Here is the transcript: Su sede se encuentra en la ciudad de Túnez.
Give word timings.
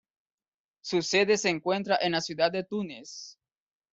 Su 0.83 1.03
sede 1.03 1.37
se 1.37 1.49
encuentra 1.51 1.99
en 2.01 2.13
la 2.13 2.21
ciudad 2.21 2.51
de 2.51 2.63
Túnez. 2.63 3.37